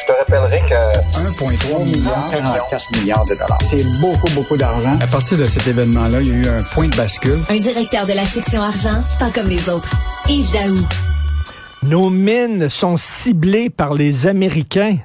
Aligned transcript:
Je 0.00 0.06
te 0.06 0.12
rappellerai 0.12 0.60
que 0.68 0.74
1,3 1.18 1.84
milliard, 1.84 2.28
44 2.30 2.90
milliards 3.00 3.24
de 3.24 3.34
dollars. 3.34 3.58
c'est 3.62 3.84
beaucoup, 4.00 4.30
beaucoup 4.34 4.56
d'argent. 4.56 4.92
À 5.00 5.06
partir 5.06 5.38
de 5.38 5.44
cet 5.44 5.66
événement-là, 5.66 6.20
il 6.20 6.28
y 6.28 6.32
a 6.32 6.34
eu 6.34 6.48
un 6.48 6.62
point 6.74 6.88
de 6.88 6.96
bascule. 6.96 7.40
Un 7.48 7.56
directeur 7.58 8.06
de 8.06 8.12
la 8.12 8.24
section 8.24 8.62
argent, 8.62 9.02
pas 9.18 9.30
comme 9.30 9.48
les 9.48 9.68
autres. 9.68 9.92
Yves 10.28 10.52
Daou. 10.52 10.76
Nos 11.84 12.10
mines 12.10 12.68
sont 12.68 12.96
ciblées 12.96 13.70
par 13.70 13.94
les 13.94 14.26
Américains, 14.26 14.98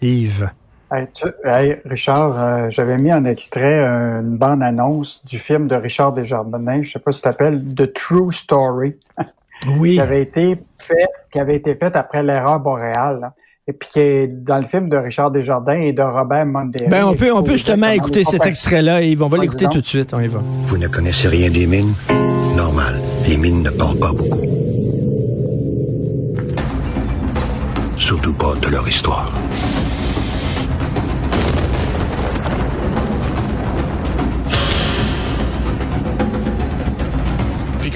Yves. 0.00 0.50
Hey, 0.92 1.06
tu- 1.14 1.24
hey, 1.44 1.76
Richard, 1.84 2.36
euh, 2.36 2.66
j'avais 2.70 2.96
mis 2.96 3.12
en 3.12 3.24
extrait 3.24 3.78
euh, 3.78 4.20
une 4.20 4.36
bande-annonce 4.36 5.22
du 5.24 5.38
film 5.38 5.68
de 5.68 5.76
Richard 5.76 6.12
Desjardins, 6.12 6.82
je 6.82 6.90
sais 6.92 6.98
pas 6.98 7.12
si 7.12 7.18
tu 7.18 7.22
t'appelles 7.22 7.62
The 7.76 7.92
True 7.92 8.32
Story, 8.32 8.96
Oui. 9.68 9.94
qui 9.94 10.00
avait 10.00 10.22
été 10.22 10.56
fait, 10.78 11.06
qui 11.32 11.38
avait 11.38 11.56
été 11.56 11.74
faite 11.74 11.96
après 11.96 12.22
l'erreur 12.22 12.60
boréale. 12.60 13.20
là. 13.20 13.34
Et 13.68 13.72
puis 13.72 13.88
qui 13.92 14.00
est 14.00 14.26
dans 14.26 14.58
le 14.58 14.66
film 14.66 14.88
de 14.88 14.96
Richard 14.96 15.30
Desjardins 15.30 15.80
et 15.80 15.92
de 15.92 16.02
Robert 16.02 16.44
Monderi. 16.46 16.86
Ben, 16.88 17.04
on 17.06 17.14
peut, 17.14 17.32
on 17.32 17.42
peut 17.42 17.52
justement 17.52 17.88
écouter 17.90 18.24
cet 18.24 18.44
extrait-là, 18.46 19.02
Yves. 19.02 19.22
On 19.22 19.28
va 19.28 19.38
l'écouter 19.38 19.66
tout 19.70 19.80
de 19.80 19.86
suite. 19.86 20.12
On 20.12 20.20
y 20.20 20.26
va. 20.26 20.40
Vous 20.42 20.78
ne 20.78 20.88
connaissez 20.88 21.28
rien 21.28 21.50
des 21.50 21.66
mines? 21.66 21.94
Normal, 22.56 22.94
les 23.28 23.36
mines 23.36 23.62
ne 23.62 23.70
parlent 23.70 23.98
pas 23.98 24.12
beaucoup. 24.12 24.46
Surtout 27.96 28.34
pas 28.34 28.54
de 28.60 28.68
leur 28.68 28.88
histoire. 28.88 29.32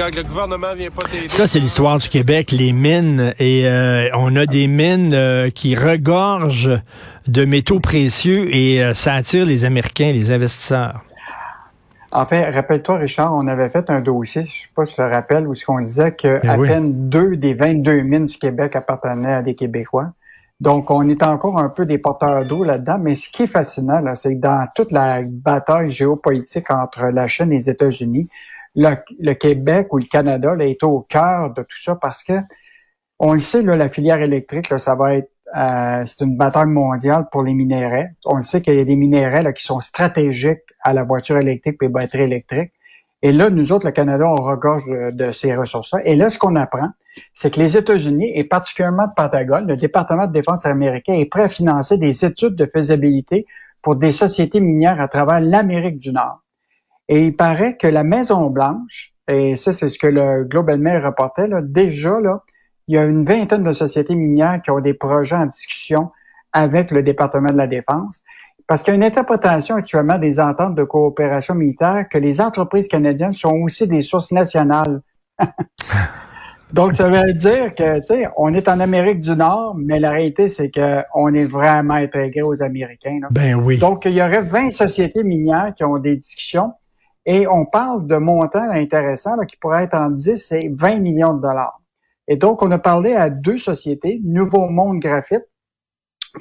Quand 0.05 0.17
le 0.17 0.23
gouvernement 0.23 0.75
vient 0.77 0.91
pas 0.91 1.03
t'aider... 1.03 1.29
Ça, 1.29 1.47
c'est 1.47 1.59
l'histoire 1.59 1.99
du 1.99 2.09
Québec, 2.09 2.53
les 2.53 2.73
mines. 2.73 3.33
Et 3.39 3.67
euh, 3.67 4.09
on 4.15 4.35
a 4.37 4.47
des 4.47 4.67
mines 4.67 5.15
euh, 5.15 5.51
qui 5.51 5.75
regorgent 5.75 6.81
de 7.27 7.45
métaux 7.45 7.81
précieux 7.81 8.55
et 8.55 8.83
euh, 8.83 8.93
ça 8.93 9.15
attire 9.15 9.47
les 9.47 9.65
Américains, 9.65 10.13
les 10.13 10.31
investisseurs. 10.31 11.01
En 12.13 12.27
fait, 12.27 12.49
rappelle-toi, 12.51 12.99
Richard, 12.99 13.35
on 13.35 13.49
avait 13.49 13.71
fait 13.71 13.91
un 13.91 14.01
dossier, 14.01 14.45
je 14.45 14.53
sais 14.53 14.69
pas 14.75 14.85
si 14.85 14.95
tu 14.95 14.99
te 14.99 15.03
rappelles, 15.03 15.49
où 15.49 15.55
ce 15.55 15.65
qu'on 15.65 15.81
disait 15.81 16.13
que 16.13 16.41
Ben 16.43 16.59
oui. 16.59 16.69
peine 16.69 17.09
deux 17.09 17.37
des 17.37 17.55
22 17.55 18.03
mines 18.03 18.27
du 18.27 18.37
Québec 18.37 18.77
appartenaient 18.77 19.35
à 19.35 19.43
des 19.43 19.55
Québécois. 19.55 20.13
Donc, 20.61 20.91
on 20.91 21.03
est 21.09 21.25
encore 21.25 21.59
un 21.59 21.69
peu 21.69 21.85
des 21.87 21.99
porteurs 21.99 22.45
d'eau 22.45 22.63
là-dedans. 22.63 22.99
Mais 23.01 23.17
ce 23.17 23.29
qui 23.29 23.43
est 23.43 23.49
fascinant, 23.49 24.01
c'est 24.15 24.37
que 24.37 24.41
dans 24.41 24.67
toute 24.75 24.93
la 24.93 25.23
bataille 25.25 25.89
géopolitique 25.89 26.71
entre 26.71 27.07
la 27.07 27.27
Chine 27.27 27.51
et 27.53 27.57
les 27.57 27.71
États-Unis, 27.71 28.29
le, 28.75 29.33
Québec 29.35 29.93
ou 29.93 29.99
le 29.99 30.07
Canada 30.07 30.55
là, 30.55 30.67
est 30.67 30.83
au 30.83 31.01
cœur 31.01 31.53
de 31.53 31.63
tout 31.63 31.83
ça 31.83 31.95
parce 31.95 32.23
que 32.23 32.35
on 33.21 33.33
le 33.33 33.41
sait, 33.41 33.63
là, 33.63 33.77
la 33.77 33.89
filière 33.89 34.21
électrique, 34.21 34.71
là, 34.71 34.79
ça 34.79 34.95
va 34.97 35.15
être 35.15 35.31
euh, 35.57 36.03
c'est 36.05 36.25
une 36.25 36.37
bataille 36.37 36.67
mondiale 36.67 37.29
pour 37.31 37.45
les 37.45 37.55
minéraux. 37.55 38.09
On 38.25 38.37
le 38.37 38.43
sait 38.43 38.61
qu'il 38.61 38.75
y 38.75 38.81
a 38.81 38.85
des 38.85 38.97
minéraux 38.97 39.53
qui 39.53 39.63
sont 39.63 39.81
stratégiques 39.81 40.65
à 40.81 40.93
la 40.93 41.05
voiture 41.05 41.39
électrique 41.39 41.77
et 41.81 41.87
aux 41.87 41.91
batteries 41.91 42.23
électriques. 42.23 42.73
Et 43.23 43.33
là, 43.33 43.51
nous 43.51 43.73
autres, 43.73 43.87
le 43.87 43.93
Canada, 43.93 44.25
on 44.27 44.35
regorge 44.35 44.85
de, 44.87 45.11
de 45.13 45.33
ces 45.33 45.55
ressources-là. 45.55 46.01
Et 46.05 46.17
là, 46.17 46.29
ce 46.29 46.39
qu'on 46.39 46.57
apprend, 46.57 46.89
c'est 47.33 47.55
que 47.55 47.61
les 47.61 47.77
États-Unis, 47.77 48.33
et 48.35 48.45
particulièrement 48.45 49.05
le 49.05 49.15
Pentagone, 49.15 49.67
le 49.67 49.77
département 49.77 50.27
de 50.27 50.33
défense 50.33 50.67
américain, 50.67 51.15
est 51.15 51.27
prêt 51.27 51.45
à 51.45 51.49
financer 51.49 51.97
des 51.99 52.25
études 52.25 52.57
de 52.57 52.67
faisabilité 52.67 53.47
pour 53.81 53.97
des 53.97 54.13
sociétés 54.13 54.61
minières 54.61 55.01
à 55.01 55.09
travers 55.09 55.41
l'Amérique 55.41 55.99
du 55.99 56.11
Nord. 56.11 56.44
Et 57.09 57.27
il 57.27 57.37
paraît 57.37 57.77
que 57.77 57.87
la 57.87 58.03
Maison-Blanche, 58.03 59.13
et 59.29 59.57
ça, 59.57 59.73
c'est 59.73 59.89
ce 59.89 59.99
que 59.99 60.07
le 60.07 60.45
Global 60.45 60.79
Mail 60.79 61.05
reportait, 61.05 61.47
là, 61.47 61.61
déjà, 61.63 62.21
là, 62.21 62.43
il 62.89 62.97
y 62.97 62.99
a 62.99 63.05
une 63.05 63.25
vingtaine 63.25 63.63
de 63.63 63.73
sociétés 63.73 64.15
minières 64.15 64.61
qui 64.63 64.71
ont 64.71 64.81
des 64.81 64.95
projets 64.95 65.37
en 65.37 65.47
discussion 65.47 66.11
avec 66.53 66.91
le 66.91 67.03
département 67.03 67.51
de 67.51 67.57
la 67.57 67.67
Défense. 67.67 68.23
Parce 68.67 68.83
qu'il 68.83 68.93
y 68.93 68.95
a 68.95 68.97
une 68.97 69.05
interprétation 69.05 69.77
actuellement 69.77 70.19
des 70.19 70.41
ententes 70.41 70.75
de 70.75 70.85
coopération 70.85 71.55
militaire 71.55 72.07
que 72.11 72.19
les 72.19 72.41
entreprises 72.41 72.89
canadiennes 72.89 73.35
sont 73.35 73.53
aussi 73.53 73.87
des 73.87 74.01
sources 74.01 74.33
nationales. 74.33 75.03
Donc, 76.73 76.95
ça 76.95 77.09
veut 77.09 77.33
dire 77.35 77.75
que, 77.75 78.01
tu 78.01 78.07
sais, 78.07 78.27
on 78.37 78.53
est 78.53 78.69
en 78.69 78.81
Amérique 78.81 79.21
du 79.21 79.37
Nord, 79.37 79.77
mais 79.77 80.01
la 80.01 80.11
réalité, 80.11 80.49
c'est 80.49 80.71
qu'on 80.71 81.35
est 81.35 81.45
vraiment 81.45 81.95
intégré 81.95 82.43
aux 82.43 82.63
Américains. 82.63 83.19
là. 83.21 83.29
Ben 83.31 83.55
oui. 83.55 83.79
Donc, 83.79 84.07
il 84.07 84.13
y 84.13 84.23
aurait 84.23 84.43
20 84.43 84.71
sociétés 84.71 85.23
minières 85.23 85.73
qui 85.77 85.85
ont 85.85 85.99
des 85.99 86.17
discussions 86.17 86.73
et 87.27 87.47
on 87.47 87.65
parle 87.65 88.07
de 88.07 88.17
montants 88.17 88.71
intéressants 88.71 89.39
qui 89.47 89.57
pourraient 89.57 89.85
être 89.85 89.95
en 89.95 90.11
10 90.11 90.53
et 90.53 90.71
20 90.75 91.01
millions 91.01 91.35
de 91.35 91.43
dollars. 91.43 91.81
Et 92.29 92.37
donc, 92.37 92.63
on 92.63 92.71
a 92.71 92.79
parlé 92.79 93.15
à 93.15 93.31
deux 93.31 93.59
sociétés, 93.59 94.21
Nouveau 94.25 94.69
Monde 94.69 94.99
Graphite, 94.99 95.45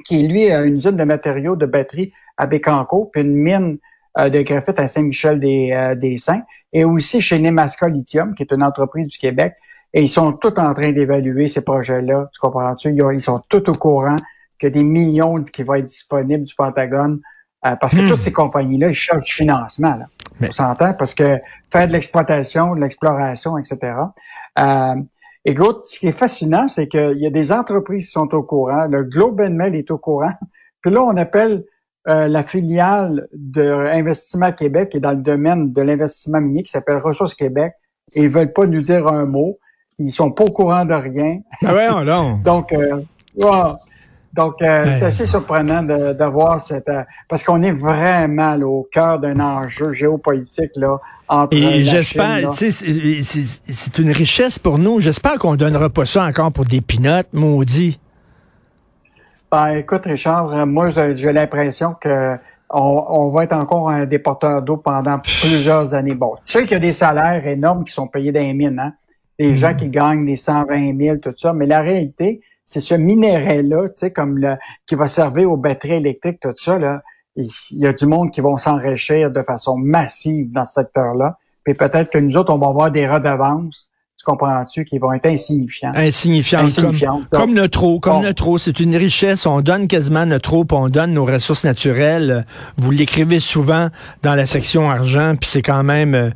qui 0.05 0.27
lui 0.27 0.49
a 0.49 0.63
une 0.63 0.75
usine 0.75 0.95
de 0.95 1.03
matériaux 1.03 1.55
de 1.55 1.65
batterie 1.65 2.11
à 2.37 2.47
Bécancour, 2.47 3.11
puis 3.11 3.21
une 3.21 3.35
mine 3.35 3.77
euh, 4.17 4.29
de 4.29 4.41
graphite 4.41 4.79
à 4.79 4.87
Saint-Michel 4.87 5.39
des, 5.39 5.71
euh, 5.71 6.37
et 6.71 6.85
aussi 6.85 7.21
chez 7.21 7.39
Nemaska 7.39 7.87
Lithium, 7.87 8.33
qui 8.33 8.43
est 8.43 8.51
une 8.51 8.63
entreprise 8.63 9.07
du 9.07 9.17
Québec. 9.17 9.53
Et 9.93 10.01
ils 10.01 10.09
sont 10.09 10.33
tous 10.33 10.59
en 10.59 10.73
train 10.73 10.91
d'évaluer 10.91 11.47
ces 11.47 11.63
projets-là. 11.63 12.29
Tu 12.33 12.39
comprends-tu? 12.39 12.89
Ils, 12.89 13.03
ils 13.13 13.21
sont 13.21 13.41
tous 13.47 13.69
au 13.69 13.75
courant 13.75 14.15
que 14.57 14.67
des 14.67 14.83
millions 14.83 15.43
qui 15.43 15.63
vont 15.63 15.75
être 15.75 15.85
disponibles 15.85 16.43
du 16.43 16.55
Pentagone, 16.55 17.21
euh, 17.65 17.75
parce 17.75 17.95
que 17.95 18.01
Hmm. 18.01 18.09
toutes 18.09 18.21
ces 18.21 18.31
compagnies-là, 18.31 18.89
ils 18.89 18.93
cherchent 18.93 19.23
du 19.23 19.33
financement. 19.33 19.95
Là. 19.95 20.05
Mais- 20.39 20.49
On 20.49 20.53
s'entend? 20.53 20.93
Parce 20.93 21.13
que 21.13 21.37
faire 21.71 21.87
de 21.87 21.91
l'exploitation, 21.93 22.75
de 22.75 22.81
l'exploration, 22.81 23.57
etc. 23.57 23.93
Euh, 24.59 24.95
écoute, 25.45 25.81
ce 25.85 25.99
qui 25.99 26.07
est 26.07 26.17
fascinant, 26.17 26.67
c'est 26.67 26.87
qu'il 26.87 27.17
y 27.19 27.27
a 27.27 27.29
des 27.29 27.51
entreprises 27.51 28.05
qui 28.07 28.11
sont 28.11 28.33
au 28.33 28.43
courant. 28.43 28.85
Le 28.87 29.03
Globe 29.03 29.41
and 29.41 29.51
Mail 29.51 29.75
est 29.75 29.89
au 29.91 29.97
courant. 29.97 30.31
Puis 30.81 30.91
là, 30.91 31.01
on 31.01 31.15
appelle 31.17 31.63
euh, 32.09 32.27
la 32.27 32.43
filiale 32.43 33.27
de 33.33 33.63
Investissement 33.93 34.51
Québec 34.51 34.89
qui 34.89 34.97
est 34.97 34.99
dans 34.99 35.11
le 35.11 35.21
domaine 35.21 35.71
de 35.71 35.81
l'investissement 35.81 36.41
minier 36.41 36.63
qui 36.63 36.71
s'appelle 36.71 36.97
Ressources 36.97 37.33
Québec. 37.33 37.71
Et 38.13 38.23
ils 38.23 38.29
veulent 38.29 38.51
pas 38.51 38.65
nous 38.65 38.81
dire 38.81 39.07
un 39.07 39.25
mot. 39.25 39.57
Ils 39.99 40.11
sont 40.11 40.29
pas 40.31 40.43
au 40.43 40.51
courant 40.51 40.83
de 40.83 40.93
rien. 40.93 41.39
Ben 41.61 41.73
ouais, 41.73 42.03
non. 42.03 42.37
Donc, 42.43 42.73
euh, 42.73 42.97
ouais. 43.37 43.71
Donc 44.33 44.61
euh, 44.61 44.83
Ouais. 44.83 44.97
c'est 44.99 45.05
assez 45.05 45.25
surprenant 45.25 45.83
de, 45.83 46.13
de 46.13 46.25
voir 46.25 46.59
cette... 46.59 46.89
euh, 46.89 47.03
parce 47.29 47.43
qu'on 47.43 47.61
est 47.63 47.71
vraiment 47.71 48.55
là, 48.55 48.65
au 48.67 48.87
cœur 48.91 49.19
d'un 49.19 49.39
enjeu 49.39 49.91
géopolitique 49.93 50.71
là, 50.75 50.97
entre 51.27 51.55
Et 51.55 51.83
j'espère, 51.83 52.51
tu 52.51 52.71
sais, 52.71 53.21
c'est- 53.21 53.97
une 53.99 54.11
richesse 54.11 54.59
pour 54.59 54.77
nous. 54.77 54.99
J'espère 54.99 55.37
qu'on 55.37 55.55
donnera 55.55 55.89
pas 55.89 56.05
ça 56.05 56.25
encore 56.25 56.51
pour 56.51 56.65
des 56.65 56.81
pinottes, 56.81 57.27
maudit. 57.33 57.99
Ben, 59.51 59.69
écoute, 59.77 60.05
Richard, 60.05 60.65
moi, 60.65 60.89
j'ai 60.89 61.31
l'impression 61.31 61.95
que 61.99 62.35
on, 62.75 63.05
on 63.07 63.29
va 63.29 63.43
être 63.43 63.53
encore 63.53 63.89
un 63.91 64.05
déporteur 64.07 64.63
d'eau 64.63 64.77
pendant 64.77 65.19
plusieurs 65.19 65.93
années. 65.93 66.15
Bon, 66.15 66.33
tu 66.43 66.53
sais 66.53 66.63
qu'il 66.63 66.71
y 66.71 66.75
a 66.75 66.79
des 66.79 66.93
salaires 66.93 67.45
énormes 67.45 67.83
qui 67.85 67.93
sont 67.93 68.07
payés 68.07 68.31
dans 68.31 68.41
les 68.41 68.53
mines, 68.53 68.79
hein? 68.79 68.93
Des 69.37 69.55
gens 69.55 69.75
qui 69.75 69.89
gagnent 69.89 70.25
des 70.25 70.35
120 70.35 70.97
000, 70.97 71.17
tout 71.17 71.33
ça. 71.37 71.53
Mais 71.53 71.65
la 71.67 71.81
réalité, 71.81 72.41
c'est 72.65 72.79
ce 72.79 72.95
minerai-là, 72.95 73.89
tu 73.89 73.93
sais, 73.95 74.11
comme 74.11 74.37
le, 74.37 74.55
qui 74.87 74.95
va 74.95 75.07
servir 75.07 75.51
aux 75.51 75.57
batteries 75.57 75.95
électriques, 75.97 76.39
tout 76.41 76.53
ça, 76.57 76.77
là. 76.77 77.01
Il 77.35 77.49
y 77.71 77.87
a 77.87 77.93
du 77.93 78.05
monde 78.05 78.29
qui 78.29 78.41
vont 78.41 78.59
s'enrichir 78.59 79.31
de 79.31 79.41
façon 79.41 79.75
massive 79.75 80.51
dans 80.51 80.65
ce 80.65 80.73
secteur-là. 80.73 81.37
Puis 81.63 81.73
peut-être 81.73 82.11
que 82.11 82.19
nous 82.19 82.37
autres, 82.37 82.53
on 82.53 82.59
va 82.59 82.67
avoir 82.67 82.91
des 82.91 83.07
redevances, 83.07 83.89
tu 84.19 84.23
comprends-tu, 84.25 84.85
qui 84.85 84.99
vont 84.99 85.11
être 85.13 85.25
insignifiantes. 85.25 85.97
Insignifiant. 85.97 86.59
Comme, 86.59 86.67
Insignifiantes. 86.67 87.29
comme 87.31 87.53
notre 87.55 87.83
eau, 87.83 87.99
comme 87.99 88.17
Bon. 88.17 88.21
notre 88.21 88.47
eau. 88.49 88.57
C'est 88.59 88.79
une 88.79 88.95
richesse. 88.95 89.47
On 89.47 89.61
donne 89.61 89.87
quasiment 89.87 90.27
notre 90.27 90.53
eau, 90.53 90.63
puis 90.63 90.77
on 90.79 90.89
donne 90.89 91.13
nos 91.13 91.25
ressources 91.25 91.65
naturelles. 91.65 92.45
Vous 92.77 92.91
l'écrivez 92.91 93.39
souvent 93.39 93.89
dans 94.21 94.35
la 94.35 94.45
section 94.45 94.87
argent, 94.89 95.33
puis 95.39 95.49
c'est 95.49 95.63
quand 95.63 95.83
même 95.83 96.13
euh, 96.13 96.29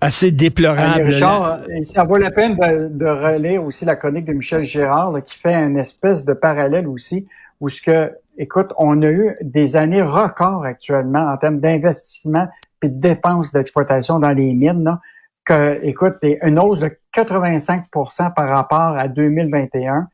assez 0.00 0.30
déplorable. 0.30 1.00
Hey, 1.00 1.06
Richard, 1.06 1.60
euh, 1.68 1.82
ça 1.82 2.04
vaut 2.04 2.16
la 2.16 2.30
peine 2.30 2.56
de, 2.56 2.88
de 2.88 3.06
relire 3.06 3.64
aussi 3.64 3.84
la 3.84 3.96
chronique 3.96 4.24
de 4.24 4.32
Michel 4.32 4.62
Girard 4.62 5.12
là, 5.12 5.20
qui 5.20 5.38
fait 5.38 5.54
une 5.54 5.78
espèce 5.78 6.24
de 6.24 6.32
parallèle 6.32 6.86
aussi 6.86 7.26
où 7.60 7.68
ce 7.68 7.80
que, 7.80 8.12
écoute, 8.38 8.72
on 8.78 9.02
a 9.02 9.10
eu 9.10 9.36
des 9.40 9.76
années 9.76 10.02
records 10.02 10.64
actuellement 10.64 11.30
en 11.30 11.36
termes 11.36 11.60
d'investissement 11.60 12.48
et 12.82 12.88
de 12.88 13.00
dépenses 13.00 13.52
d'exploitation 13.52 14.18
dans 14.18 14.32
les 14.32 14.52
mines. 14.52 14.84
Là, 14.84 15.00
que, 15.44 15.80
écoute, 15.84 16.16
une 16.22 16.58
hausse 16.58 16.80
de 16.80 16.90
85% 17.14 18.34
par 18.34 18.48
rapport 18.48 18.98
à 18.98 19.08
2021. 19.08 20.08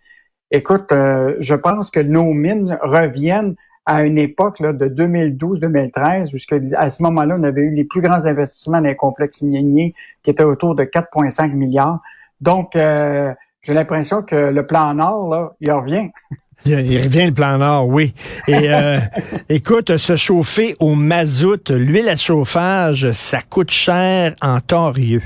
Écoute, 0.50 0.92
euh, 0.92 1.34
je 1.40 1.54
pense 1.54 1.90
que 1.90 2.00
nos 2.00 2.32
mines 2.32 2.78
reviennent 2.82 3.56
à 3.86 4.02
une 4.02 4.18
époque 4.18 4.60
là, 4.60 4.72
de 4.72 4.86
2012-2013, 4.86 6.34
où 6.34 6.38
ce 6.38 6.46
que, 6.46 6.74
à 6.76 6.90
ce 6.90 7.02
moment-là, 7.02 7.36
on 7.38 7.42
avait 7.42 7.62
eu 7.62 7.74
les 7.74 7.84
plus 7.84 8.00
grands 8.00 8.26
investissements 8.26 8.80
dans 8.80 8.88
les 8.88 8.96
complexes 8.96 9.42
miniers 9.42 9.94
qui 10.22 10.30
étaient 10.30 10.44
autour 10.44 10.74
de 10.74 10.84
4,5 10.84 11.52
milliards. 11.52 12.00
Donc, 12.40 12.76
euh, 12.76 13.32
j'ai 13.62 13.74
l'impression 13.74 14.22
que 14.22 14.36
le 14.36 14.66
plan 14.66 14.94
Nord, 14.94 15.28
là, 15.28 15.52
il 15.60 15.72
revient. 15.72 16.08
Il 16.64 16.76
revient 17.02 17.26
le 17.26 17.32
plan 17.32 17.58
Nord, 17.58 17.88
oui. 17.88 18.14
Et 18.46 18.72
euh, 18.72 19.00
écoute, 19.48 19.96
se 19.96 20.14
chauffer 20.14 20.76
au 20.78 20.94
mazout, 20.94 21.70
l'huile 21.70 22.08
à 22.08 22.14
chauffage, 22.14 23.10
ça 23.10 23.40
coûte 23.42 23.72
cher 23.72 24.36
en 24.40 24.60
torieux. 24.60 25.22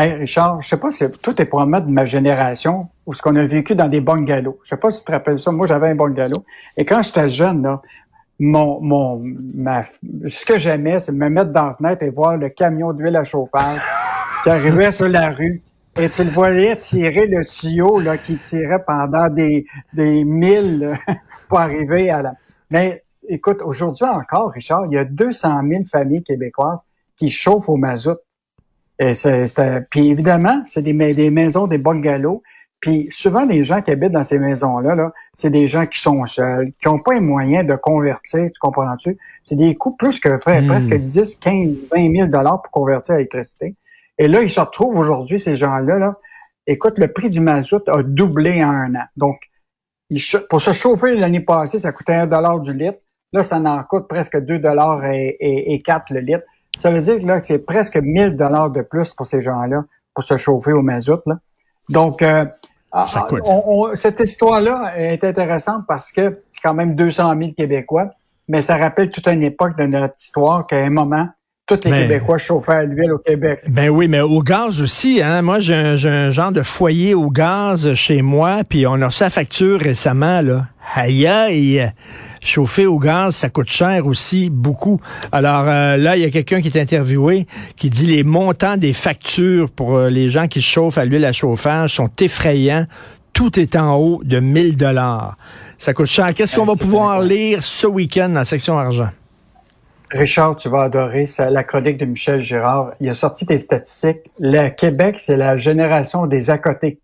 Hey, 0.00 0.12
Richard, 0.12 0.62
je 0.62 0.68
sais 0.68 0.76
pas 0.76 0.92
si 0.92 1.04
tout 1.20 1.42
est 1.42 1.44
probablement 1.44 1.80
de 1.80 1.90
ma 1.90 2.06
génération 2.06 2.86
ou 3.04 3.14
ce 3.14 3.20
qu'on 3.20 3.34
a 3.34 3.44
vécu 3.44 3.74
dans 3.74 3.88
des 3.88 4.00
bungalows. 4.00 4.60
Je 4.62 4.68
sais 4.68 4.76
pas 4.76 4.92
si 4.92 5.00
tu 5.00 5.06
te 5.06 5.10
rappelles 5.10 5.40
ça. 5.40 5.50
Moi, 5.50 5.66
j'avais 5.66 5.88
un 5.88 5.96
bungalow. 5.96 6.44
Et 6.76 6.84
quand 6.84 7.02
j'étais 7.02 7.28
jeune, 7.28 7.64
là, 7.64 7.82
mon, 8.38 8.80
mon, 8.80 9.20
ma, 9.54 9.86
ce 10.24 10.44
que 10.44 10.56
j'aimais, 10.56 11.00
c'est 11.00 11.10
me 11.10 11.28
mettre 11.28 11.50
dans 11.50 11.66
la 11.66 11.74
fenêtre 11.74 12.04
et 12.04 12.10
voir 12.10 12.36
le 12.36 12.48
camion 12.48 12.92
d'huile 12.92 13.16
à 13.16 13.24
chauffage 13.24 13.80
qui 14.44 14.50
arrivait 14.50 14.92
sur 14.92 15.08
la 15.08 15.30
rue. 15.30 15.62
Et 15.96 16.08
tu 16.08 16.22
le 16.22 16.30
voyais 16.30 16.76
tirer 16.76 17.26
le 17.26 17.44
tuyau 17.44 17.98
là, 17.98 18.18
qui 18.18 18.36
tirait 18.36 18.84
pendant 18.86 19.28
des, 19.28 19.66
des 19.94 20.22
milles 20.22 20.96
pour 21.48 21.58
arriver 21.58 22.08
à 22.08 22.22
la... 22.22 22.34
Mais 22.70 23.02
écoute, 23.28 23.58
aujourd'hui 23.64 24.06
encore, 24.06 24.52
Richard, 24.52 24.86
il 24.86 24.92
y 24.92 24.98
a 24.98 25.04
200 25.04 25.60
000 25.68 25.82
familles 25.90 26.22
québécoises 26.22 26.82
qui 27.16 27.30
chauffent 27.30 27.68
au 27.68 27.76
mazout. 27.76 28.18
Et 28.98 29.14
c'est, 29.14 29.44
puis 29.90 30.08
évidemment, 30.08 30.62
c'est 30.66 30.82
des, 30.82 30.92
des 31.14 31.30
maisons, 31.30 31.66
des 31.66 31.78
bungalows. 31.78 32.42
Puis 32.80 33.08
souvent, 33.10 33.44
les 33.44 33.64
gens 33.64 33.82
qui 33.82 33.90
habitent 33.90 34.12
dans 34.12 34.24
ces 34.24 34.38
maisons-là, 34.38 34.94
-là, 34.94 35.10
c'est 35.34 35.50
des 35.50 35.66
gens 35.66 35.86
qui 35.86 36.00
sont 36.00 36.24
seuls, 36.26 36.72
qui 36.80 36.88
n'ont 36.88 37.00
pas 37.00 37.14
les 37.14 37.20
moyens 37.20 37.66
de 37.66 37.74
convertir, 37.74 38.46
tu 38.46 38.58
comprends-tu? 38.60 39.18
C'est 39.44 39.56
des 39.56 39.74
coûts 39.74 39.96
plus 39.96 40.20
que 40.20 40.28
hmm. 40.28 40.66
presque 40.68 40.94
10, 40.94 41.36
15, 41.36 41.82
20 41.92 42.12
000 42.12 42.26
dollars 42.28 42.62
pour 42.62 42.70
convertir 42.70 43.14
à 43.14 43.18
l'électricité. 43.18 43.74
Et 44.18 44.28
là, 44.28 44.42
ils 44.42 44.50
se 44.50 44.60
retrouvent 44.60 44.98
aujourd'hui, 44.98 45.40
ces 45.40 45.56
gens-là, 45.56 45.98
là, 45.98 46.16
écoute, 46.66 46.98
le 46.98 47.12
prix 47.12 47.30
du 47.30 47.40
mazout 47.40 47.88
a 47.88 48.02
doublé 48.02 48.62
en 48.62 48.70
un 48.70 48.94
an. 48.94 49.04
Donc, 49.16 49.40
pour 50.48 50.60
se 50.60 50.72
chauffer 50.72 51.16
l'année 51.16 51.40
passée, 51.40 51.78
ça 51.78 51.92
coûtait 51.92 52.14
un 52.14 52.26
dollar 52.26 52.60
du 52.60 52.72
litre. 52.72 52.98
Là, 53.32 53.44
ça 53.44 53.58
en 53.58 53.82
coûte 53.84 54.08
presque 54.08 54.38
2 54.38 54.58
dollars 54.58 55.04
et, 55.04 55.36
et, 55.40 55.82
4 55.82 56.12
le 56.14 56.20
litre. 56.20 56.42
Ça 56.78 56.90
veut 56.90 57.00
dire 57.00 57.18
là, 57.26 57.40
que 57.40 57.46
c'est 57.46 57.58
presque 57.58 57.96
1000 57.96 58.36
dollars 58.36 58.70
de 58.70 58.82
plus 58.82 59.12
pour 59.12 59.26
ces 59.26 59.42
gens-là 59.42 59.84
pour 60.14 60.24
se 60.24 60.36
chauffer 60.36 60.72
au 60.72 60.82
mazout. 60.82 61.20
Là. 61.26 61.38
Donc, 61.88 62.22
euh, 62.22 62.44
ah, 62.92 63.06
cette 63.94 64.20
histoire-là 64.20 64.92
est 64.96 65.22
intéressante 65.24 65.84
parce 65.86 66.10
que 66.10 66.42
c'est 66.50 66.60
quand 66.62 66.74
même 66.74 66.94
200 66.94 67.34
000 67.38 67.52
Québécois, 67.56 68.10
mais 68.48 68.62
ça 68.62 68.76
rappelle 68.76 69.10
toute 69.10 69.26
une 69.28 69.42
époque 69.42 69.76
de 69.76 69.86
notre 69.86 70.18
histoire 70.18 70.66
qu'à 70.66 70.78
un 70.78 70.90
moment, 70.90 71.28
tous 71.68 71.84
les 71.84 71.90
Québécois 71.90 72.38
chauffaient 72.38 72.72
à 72.72 72.82
l'huile 72.82 73.12
au 73.12 73.18
Québec. 73.18 73.60
Ben 73.68 73.90
oui, 73.90 74.08
mais 74.08 74.20
au 74.20 74.42
gaz 74.42 74.80
aussi. 74.80 75.20
Hein? 75.22 75.42
Moi, 75.42 75.60
j'ai 75.60 75.74
un, 75.74 76.30
genre 76.30 76.50
de 76.50 76.62
foyer 76.62 77.14
au 77.14 77.30
gaz 77.30 77.94
chez 77.94 78.22
moi, 78.22 78.62
puis 78.68 78.86
on 78.86 78.94
a 79.02 79.06
reçu 79.06 79.22
la 79.22 79.30
facture 79.30 79.78
récemment. 79.78 80.40
Là. 80.40 80.66
Aïe, 80.94 81.26
aïe, 81.26 81.92
chauffer 82.40 82.86
au 82.86 82.98
gaz, 82.98 83.36
ça 83.36 83.50
coûte 83.50 83.68
cher 83.68 84.06
aussi, 84.06 84.48
beaucoup. 84.48 85.00
Alors 85.30 85.68
euh, 85.68 85.98
là, 85.98 86.16
il 86.16 86.22
y 86.22 86.24
a 86.24 86.30
quelqu'un 86.30 86.62
qui 86.62 86.68
est 86.68 86.80
interviewé 86.80 87.46
qui 87.76 87.90
dit 87.90 88.06
les 88.06 88.24
montants 88.24 88.78
des 88.78 88.94
factures 88.94 89.68
pour 89.68 89.96
euh, 89.96 90.08
les 90.08 90.30
gens 90.30 90.48
qui 90.48 90.62
chauffent 90.62 90.96
à 90.96 91.04
l'huile 91.04 91.26
à 91.26 91.32
chauffage 91.32 91.96
sont 91.96 92.10
effrayants. 92.20 92.86
Tout 93.34 93.60
est 93.60 93.76
en 93.76 93.96
haut 93.96 94.22
de 94.24 94.40
1000 94.40 94.78
dollars. 94.78 95.36
Ça 95.76 95.92
coûte 95.92 96.06
cher. 96.06 96.32
Qu'est-ce 96.34 96.56
qu'on 96.56 96.64
va 96.64 96.74
pouvoir 96.74 97.20
lire 97.20 97.62
ce 97.62 97.86
week-end 97.86 98.30
dans 98.30 98.36
la 98.36 98.44
section 98.46 98.78
argent? 98.78 99.10
Richard, 100.10 100.56
tu 100.56 100.68
vas 100.68 100.82
adorer 100.82 101.26
ça, 101.26 101.50
la 101.50 101.64
chronique 101.64 101.98
de 101.98 102.06
Michel 102.06 102.40
Girard. 102.40 102.92
Il 103.00 103.08
a 103.08 103.14
sorti 103.14 103.44
des 103.44 103.58
statistiques. 103.58 104.30
Le 104.38 104.68
Québec, 104.70 105.16
c'est 105.18 105.36
la 105.36 105.56
génération 105.56 106.26
des 106.26 106.50
à 106.50 106.58
côté. 106.58 107.00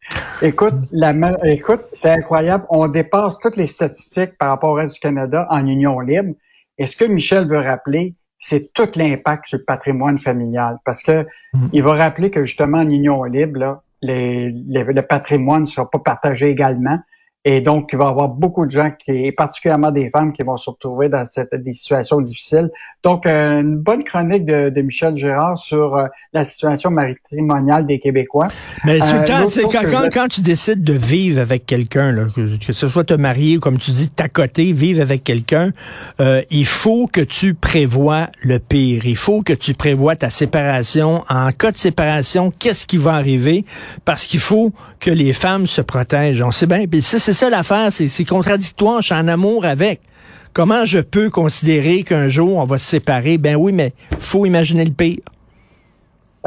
écoute, 0.42 0.74
la, 0.90 1.14
écoute, 1.44 1.82
c'est 1.92 2.10
incroyable. 2.10 2.64
On 2.70 2.88
dépasse 2.88 3.38
toutes 3.40 3.56
les 3.56 3.66
statistiques 3.66 4.38
par 4.38 4.48
rapport 4.48 4.70
au 4.70 4.74
reste 4.74 4.94
du 4.94 5.00
Canada 5.00 5.46
en 5.50 5.66
union 5.66 6.00
libre. 6.00 6.34
Et 6.78 6.86
ce 6.86 6.96
que 6.96 7.04
Michel 7.04 7.46
veut 7.46 7.60
rappeler, 7.60 8.14
c'est 8.38 8.72
tout 8.72 8.88
l'impact 8.96 9.46
sur 9.46 9.58
le 9.58 9.64
patrimoine 9.64 10.18
familial. 10.18 10.78
Parce 10.84 11.02
que 11.02 11.26
mm. 11.54 11.66
il 11.72 11.82
va 11.82 11.94
rappeler 11.94 12.30
que 12.30 12.44
justement 12.44 12.78
en 12.78 12.88
union 12.88 13.24
libre, 13.24 13.58
là, 13.58 13.82
les, 14.02 14.50
le 14.50 15.02
patrimoine 15.02 15.62
ne 15.62 15.66
sera 15.66 15.90
pas 15.90 15.98
partagé 15.98 16.50
également. 16.50 16.98
Et 17.48 17.60
donc, 17.60 17.90
il 17.92 17.98
va 17.98 18.06
y 18.06 18.08
avoir 18.08 18.28
beaucoup 18.28 18.66
de 18.66 18.72
gens, 18.72 18.90
qui, 18.90 19.12
et 19.12 19.30
particulièrement 19.30 19.92
des 19.92 20.10
femmes, 20.10 20.32
qui 20.32 20.42
vont 20.42 20.56
se 20.56 20.68
retrouver 20.68 21.08
dans 21.08 21.24
cette, 21.30 21.54
des 21.54 21.74
situations 21.74 22.20
difficiles. 22.20 22.70
Donc, 23.04 23.24
euh, 23.24 23.60
une 23.60 23.76
bonne 23.76 24.02
chronique 24.02 24.44
de, 24.44 24.68
de 24.68 24.82
Michel 24.82 25.14
Gérard 25.14 25.56
sur 25.56 25.94
euh, 25.94 26.06
la 26.32 26.42
situation 26.42 26.90
matrimoniale 26.90 27.86
des 27.86 28.00
Québécois. 28.00 28.48
Mais 28.84 29.00
euh, 29.00 29.22
quand, 29.24 30.08
quand, 30.12 30.26
tu 30.26 30.40
décides 30.40 30.82
de 30.82 30.94
vivre 30.94 31.40
avec 31.40 31.66
quelqu'un, 31.66 32.26
que, 32.34 32.58
que, 32.58 32.72
ce 32.72 32.88
soit 32.88 33.04
te 33.04 33.14
marier 33.14 33.58
ou 33.58 33.60
comme 33.60 33.78
tu 33.78 33.92
dis, 33.92 34.10
côté, 34.34 34.72
vivre 34.72 35.00
avec 35.00 35.22
quelqu'un, 35.22 35.70
il 36.50 36.66
faut 36.66 37.06
que 37.06 37.20
tu 37.20 37.54
prévois 37.54 38.26
le 38.42 38.58
pire. 38.58 39.06
Il 39.06 39.16
faut 39.16 39.42
que 39.42 39.52
tu 39.52 39.74
prévois 39.74 40.16
ta 40.16 40.30
séparation. 40.30 41.22
En 41.28 41.52
cas 41.52 41.70
de 41.70 41.76
séparation, 41.76 42.52
qu'est-ce 42.58 42.88
qui 42.88 42.96
va 42.96 43.12
arriver? 43.12 43.64
Parce 44.04 44.26
qu'il 44.26 44.40
faut 44.40 44.72
que 44.98 45.12
les 45.12 45.32
femmes 45.32 45.68
se 45.68 45.80
protègent. 45.80 46.42
On 46.42 46.50
sait 46.50 46.66
bien. 46.66 46.86
Puis 46.88 47.02
ça, 47.02 47.20
c'est 47.20 47.35
ça 47.36 47.50
l'affaire. 47.50 47.92
C'est 47.92 48.24
contradictoire. 48.24 49.02
Je 49.02 49.06
suis 49.06 49.14
en 49.14 49.28
amour 49.28 49.66
avec. 49.66 50.00
Comment 50.54 50.86
je 50.86 51.00
peux 51.00 51.28
considérer 51.28 52.02
qu'un 52.02 52.28
jour 52.28 52.56
on 52.56 52.64
va 52.64 52.78
se 52.78 52.86
séparer? 52.86 53.36
Ben 53.36 53.56
oui, 53.56 53.72
mais 53.72 53.92
faut 54.18 54.46
imaginer 54.46 54.86
le 54.86 54.92
pire. 54.92 55.20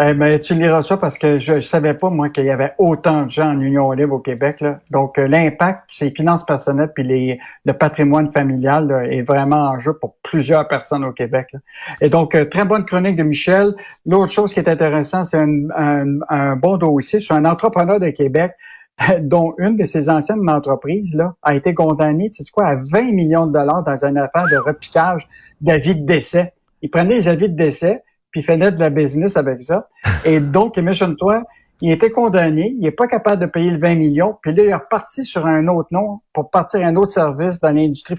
Eh 0.02 0.14
ben, 0.14 0.40
tu 0.40 0.56
liras 0.56 0.82
ça 0.82 0.98
parce 0.98 1.18
que 1.18 1.38
je 1.38 1.56
ne 1.56 1.60
savais 1.60 1.94
pas, 1.94 2.10
moi, 2.10 2.30
qu'il 2.30 2.46
y 2.46 2.50
avait 2.50 2.74
autant 2.78 3.26
de 3.26 3.30
gens 3.30 3.50
en 3.50 3.60
Union 3.60 3.92
libre 3.92 4.16
au 4.16 4.20
Québec. 4.20 4.62
Là. 4.62 4.80
Donc, 4.90 5.20
euh, 5.20 5.28
l'impact 5.28 5.84
sur 5.90 6.06
les 6.06 6.12
finances 6.12 6.46
personnelles 6.46 6.92
puis 6.96 7.04
les, 7.04 7.40
le 7.66 7.74
patrimoine 7.74 8.32
familial 8.32 9.10
est 9.12 9.22
vraiment 9.22 9.70
en 9.70 9.80
jeu 9.80 9.94
pour 9.94 10.16
plusieurs 10.24 10.68
personnes 10.70 11.04
au 11.04 11.12
Québec. 11.12 11.54
Et 12.00 12.10
donc, 12.10 12.34
euh, 12.34 12.46
très 12.46 12.64
bonne 12.64 12.86
chronique 12.86 13.18
de 13.18 13.24
Michel. 13.24 13.76
L'autre 14.06 14.32
chose 14.32 14.54
qui 14.54 14.60
est 14.62 14.70
intéressant, 14.70 15.26
c'est 15.26 15.38
un, 15.38 15.70
un, 15.76 16.20
un, 16.30 16.56
bon 16.56 16.78
dossier 16.78 17.20
sur 17.20 17.36
un 17.36 17.44
entrepreneur 17.44 18.00
de 18.00 18.10
Québec 18.10 18.54
dont 19.22 19.54
une 19.58 19.76
de 19.76 19.86
ses 19.86 20.10
anciennes 20.10 20.50
entreprises 20.50 21.16
là, 21.16 21.36
a 21.42 21.56
été 21.56 21.74
condamnée, 21.74 22.28
c'est 22.30 22.50
quoi, 22.50 22.68
à 22.68 22.76
20 22.76 23.12
millions 23.14 23.48
de 23.48 23.54
dollars 23.54 23.84
dans 23.84 24.06
une 24.06 24.18
affaire 24.18 24.46
de 24.52 24.58
repiquage 24.58 25.28
d'avis 25.62 25.96
de 25.96 26.06
décès. 26.06 26.54
Il 26.82 26.90
prenait 26.90 27.16
les 27.16 27.28
avis 27.28 27.50
de 27.50 27.56
décès, 27.56 28.04
puis 28.32 28.42
il 28.42 28.44
faisait 28.44 28.72
de 28.72 28.80
la 28.80 28.90
business 28.90 29.38
avec 29.38 29.62
ça. 29.62 29.88
Et 30.26 30.40
donc, 30.40 30.78
imagine-toi, 30.78 31.44
il 31.82 31.92
était 31.92 32.12
condamné, 32.12 32.74
il 32.76 32.82
n'est 32.82 32.92
pas 32.92 33.08
capable 33.08 33.42
de 33.42 33.46
payer 33.46 33.72
le 33.72 33.80
20 33.80 33.96
millions, 33.96 34.38
puis 34.42 34.54
là, 34.54 34.64
il 34.64 34.70
est 34.70 34.76
reparti 34.76 35.24
sur 35.24 35.46
un 35.46 35.68
autre 35.68 35.90
nom 35.92 36.20
pour 36.34 36.50
partir 36.50 36.86
un 36.86 36.96
autre 36.96 37.12
service 37.12 37.60
dans 37.60 37.72
l'industrie 37.72 38.18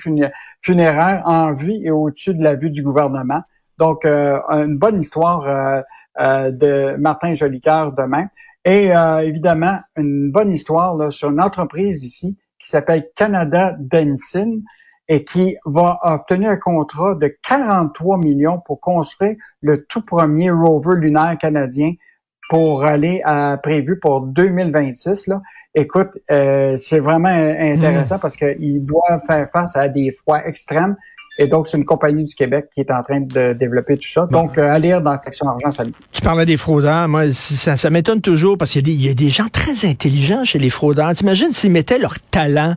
funéraire 0.62 1.22
en 1.26 1.52
vue 1.52 1.78
et 1.82 1.90
au-dessus 1.90 2.34
de 2.34 2.42
la 2.42 2.54
vue 2.54 2.70
du 2.70 2.82
gouvernement. 2.82 3.42
Donc, 3.78 4.04
euh, 4.04 4.38
une 4.48 4.78
bonne 4.78 5.00
histoire 5.00 5.46
euh, 5.46 5.82
euh, 6.20 6.50
de 6.50 6.96
Martin 6.98 7.34
Jolicoeur 7.34 7.92
demain. 7.92 8.26
Et 8.64 8.94
euh, 8.94 9.20
évidemment, 9.20 9.78
une 9.96 10.30
bonne 10.30 10.52
histoire 10.52 10.96
là, 10.96 11.10
sur 11.10 11.30
une 11.30 11.40
entreprise 11.40 12.04
ici 12.04 12.38
qui 12.58 12.68
s'appelle 12.68 13.08
Canada 13.16 13.74
Densin 13.78 14.60
et 15.08 15.24
qui 15.24 15.56
va 15.64 15.98
obtenir 16.02 16.50
un 16.50 16.56
contrat 16.56 17.14
de 17.14 17.34
43 17.42 18.18
millions 18.18 18.60
pour 18.64 18.80
construire 18.80 19.36
le 19.60 19.84
tout 19.86 20.02
premier 20.02 20.50
rover 20.50 20.96
lunaire 20.96 21.36
canadien 21.38 21.94
pour 22.48 22.84
aller 22.84 23.22
à, 23.24 23.58
prévu 23.62 23.98
pour 23.98 24.20
2026. 24.22 25.28
Là. 25.28 25.40
Écoute, 25.74 26.10
euh, 26.30 26.76
c'est 26.76 27.00
vraiment 27.00 27.28
intéressant 27.28 28.16
mmh. 28.16 28.20
parce 28.20 28.36
qu'il 28.36 28.84
doit 28.84 29.22
faire 29.26 29.48
face 29.52 29.76
à 29.76 29.88
des 29.88 30.12
froids 30.12 30.46
extrêmes 30.46 30.96
et 31.42 31.46
donc, 31.46 31.68
c'est 31.68 31.78
une 31.78 31.86
compagnie 31.86 32.24
du 32.24 32.34
Québec 32.34 32.66
qui 32.74 32.82
est 32.82 32.90
en 32.90 33.02
train 33.02 33.20
de 33.20 33.54
développer 33.54 33.96
tout 33.96 34.08
ça. 34.12 34.28
Donc, 34.30 34.58
euh, 34.58 34.70
à 34.70 34.78
lire 34.78 35.00
dans 35.00 35.12
la 35.12 35.16
section 35.16 35.48
argent 35.48 35.70
samedi. 35.70 35.98
Tu 36.12 36.20
parlais 36.20 36.44
des 36.44 36.58
fraudeurs. 36.58 37.08
Moi, 37.08 37.32
ça, 37.32 37.78
ça 37.78 37.88
m'étonne 37.88 38.20
toujours 38.20 38.58
parce 38.58 38.72
qu'il 38.72 38.90
y, 38.90 39.08
a 39.08 39.14
des 39.14 39.30
gens 39.30 39.46
très 39.50 39.88
intelligents 39.88 40.44
chez 40.44 40.58
les 40.58 40.68
fraudeurs. 40.68 41.14
T'imagines 41.14 41.54
s'ils 41.54 41.72
mettaient 41.72 41.98
leur 41.98 42.20
talent 42.30 42.74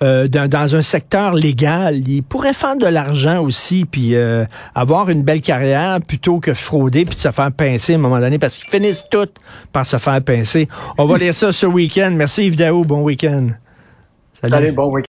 euh, 0.00 0.28
dans, 0.28 0.76
un 0.76 0.82
secteur 0.82 1.34
légal, 1.34 2.08
ils 2.08 2.22
pourraient 2.22 2.54
faire 2.54 2.76
de 2.76 2.86
l'argent 2.86 3.42
aussi, 3.42 3.84
puis 3.84 4.14
euh, 4.14 4.44
avoir 4.76 5.10
une 5.10 5.22
belle 5.22 5.40
carrière 5.40 5.98
plutôt 6.00 6.38
que 6.38 6.54
frauder 6.54 7.04
puis 7.04 7.16
de 7.16 7.20
se 7.20 7.32
faire 7.32 7.50
pincer 7.50 7.94
à 7.94 7.96
un 7.96 7.98
moment 7.98 8.20
donné 8.20 8.38
parce 8.38 8.58
qu'ils 8.58 8.70
finissent 8.70 9.04
tout 9.10 9.28
par 9.72 9.86
se 9.86 9.96
faire 9.96 10.22
pincer. 10.22 10.68
On 10.98 11.06
va 11.06 11.18
lire 11.18 11.34
ça 11.34 11.50
ce 11.50 11.66
week-end. 11.66 12.12
Merci 12.14 12.46
Yves 12.46 12.56
Daou. 12.56 12.82
Bon 12.82 13.02
week-end. 13.02 13.48
Salut. 14.40 14.52
Salut 14.52 14.72
bon 14.72 14.86
week-end. 14.92 15.02